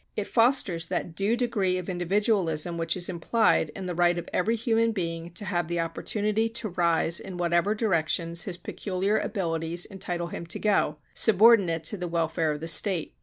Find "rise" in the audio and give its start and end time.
6.69-7.19